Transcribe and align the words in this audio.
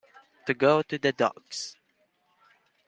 To 0.47 0.55
go 0.55 0.81
to 0.81 0.97
the 0.97 1.11
dogs. 1.11 1.75